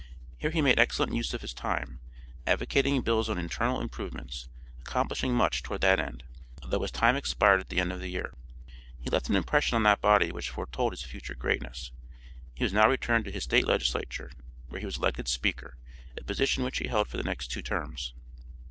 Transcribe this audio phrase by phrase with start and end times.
[0.35, 1.99] Here he made excellent use of his time,
[2.47, 6.23] advocating bills on internal improvements, accomplishing much toward that end,
[6.63, 8.33] although his time expired at the end of the year.
[8.99, 11.91] He left an impression on that body which foretold his future greatness.
[12.55, 14.31] He was now returned to his State legislature
[14.69, 15.77] where he was elected speaker,
[16.17, 18.15] a position which he held for the next two terms.